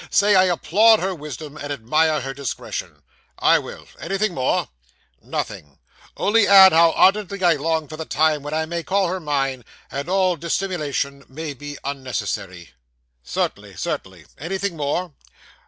Say 0.09 0.33
I 0.33 0.45
applaud 0.45 0.99
her 0.99 1.13
wisdom 1.13 1.57
and 1.57 1.71
admire 1.71 2.21
her 2.21 2.33
discretion.' 2.33 3.03
I 3.37 3.59
will. 3.59 3.85
Anything 3.99 4.33
more?' 4.33 4.67
'Nothing, 5.21 5.77
only 6.17 6.47
add 6.47 6.73
how 6.73 6.93
ardently 6.93 7.43
I 7.43 7.53
long 7.53 7.87
for 7.87 7.97
the 7.97 8.05
time 8.05 8.41
when 8.41 8.51
I 8.51 8.65
may 8.65 8.81
call 8.81 9.09
her 9.09 9.19
mine, 9.19 9.63
and 9.91 10.09
all 10.09 10.37
dissimulation 10.37 11.23
may 11.29 11.53
be 11.53 11.77
unnecessary.' 11.83 12.71
'Certainly, 13.23 13.75
certainly. 13.75 14.25
Anything 14.39 14.75
more? 14.75 15.13